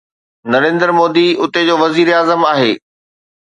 [0.53, 2.73] نريندر مودي اتي جو وزيراعظم آهي.